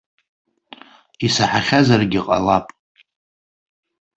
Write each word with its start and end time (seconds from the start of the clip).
Исаҳахьазаргьы 1.25 2.21
ҟалап. 2.27 2.65